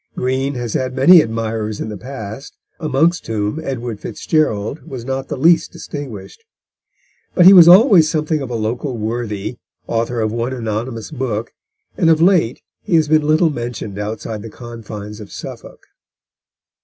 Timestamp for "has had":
0.55-0.95